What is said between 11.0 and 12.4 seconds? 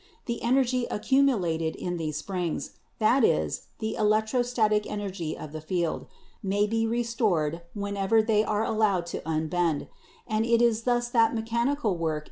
that mechanical work is produced Fig.